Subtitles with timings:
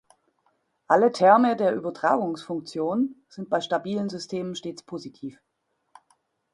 [0.87, 5.39] Alle Terme der Übertragungsfunktion sind bei stabilen Systemen stets positiv.